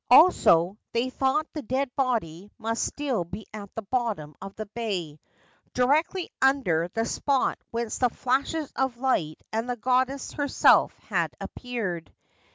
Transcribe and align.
Also, 0.09 0.79
they 0.93 1.11
thought 1.11 1.45
the 1.53 1.61
dead 1.61 1.95
body 1.95 2.49
must 2.57 2.83
still 2.83 3.23
be 3.23 3.45
at 3.53 3.69
the 3.75 3.83
bottom 3.83 4.35
of 4.41 4.55
the 4.55 4.65
bay, 4.65 5.19
directly 5.75 6.27
under 6.41 6.87
the 6.95 7.05
spot 7.05 7.59
whence 7.69 7.99
the 7.99 8.09
flashes 8.09 8.71
of 8.75 8.97
light 8.97 9.39
and 9.53 9.69
the 9.69 9.75
goddess 9.77 10.31
herself 10.33 10.91
had 11.07 11.35
appeared. 11.39 12.11